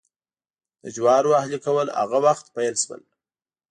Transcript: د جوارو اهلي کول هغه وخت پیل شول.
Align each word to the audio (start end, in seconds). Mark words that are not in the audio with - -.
د 0.81 0.83
جوارو 0.95 1.37
اهلي 1.39 1.59
کول 1.65 1.87
هغه 1.99 2.17
وخت 2.25 2.45
پیل 2.55 2.75
شول. 2.83 3.01